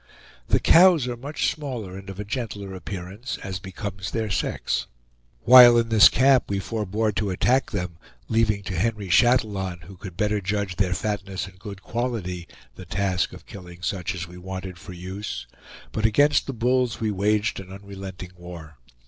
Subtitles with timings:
[0.47, 4.87] The cows are much smaller and of a gentler appearance, as becomes their sex.
[5.43, 10.17] While in this camp we forebore to attack them, leaving to Henry Chatillon, who could
[10.17, 14.79] better judge their fatness and good quality, the task of killing such as we wanted
[14.79, 15.45] for use;
[15.91, 18.77] but against the bulls we waged an unrelenting war.